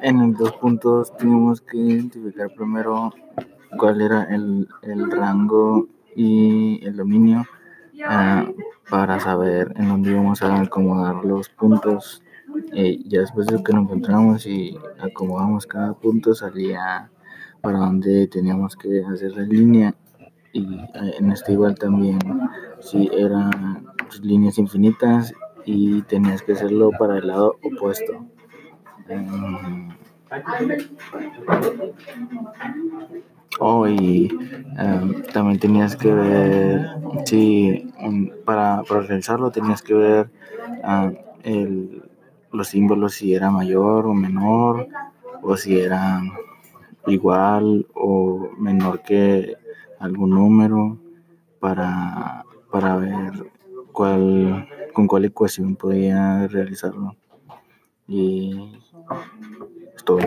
[0.00, 3.12] En los puntos teníamos que identificar primero
[3.78, 7.44] cuál era el, el rango y el dominio
[7.94, 8.52] uh,
[8.90, 12.22] para saber en dónde íbamos a acomodar los puntos.
[12.72, 17.10] Eh, ya después de que lo encontramos y acomodamos cada punto salía
[17.60, 19.94] para dónde teníamos que hacer la línea
[20.52, 22.18] y eh, en este igual también
[22.80, 23.86] si eran
[24.22, 25.34] líneas infinitas
[25.64, 28.24] y tenías que hacerlo para el lado opuesto.
[33.60, 36.90] Oh, y um, también tenías que ver
[37.24, 40.30] si um, para, para realizarlo tenías que ver
[41.44, 42.02] el,
[42.52, 44.88] los símbolos si era mayor o menor
[45.42, 46.20] o si era
[47.06, 49.56] igual o menor que
[50.00, 50.98] algún número
[51.60, 53.50] para, para ver
[53.92, 57.16] cuál, con cuál ecuación podía realizarlo.
[58.08, 58.80] リ
[59.96, 60.18] スト。